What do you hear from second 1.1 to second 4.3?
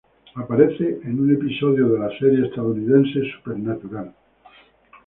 un episodio de la serie estadounidense Supernatural.